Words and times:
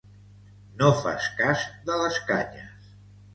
No 0.79 0.87
fas 1.01 1.27
cas 1.41 1.67
de 1.91 1.99
les 2.05 2.19
canyes. 2.31 2.91